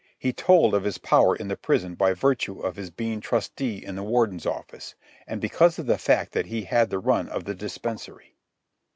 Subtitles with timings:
[0.17, 3.95] He told of his power in the prison by virtue of his being trusty in
[3.95, 4.95] the Warden's office,
[5.27, 8.33] and because of the fact that he had the run of the dispensary.